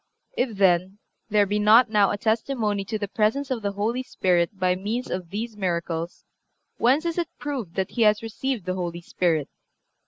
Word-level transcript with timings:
If, 0.35 0.57
then, 0.57 0.97
there 1.29 1.45
be 1.45 1.59
not 1.59 1.91
now 1.91 2.09
a 2.09 2.17
testimony 2.17 2.83
to 2.85 2.97
the 2.97 3.07
presence 3.07 3.51
of 3.51 3.61
the 3.61 3.73
Holy 3.73 4.01
Spirit 4.01 4.57
by 4.57 4.73
means 4.73 5.11
of 5.11 5.29
these 5.29 5.55
miracles, 5.55 6.25
whence 6.77 7.05
is 7.05 7.19
it 7.19 7.29
proved 7.37 7.75
that 7.75 7.91
he 7.91 8.01
has 8.01 8.23
received 8.23 8.65
the 8.65 8.73
Holy 8.73 9.01
Spirit? 9.01 9.47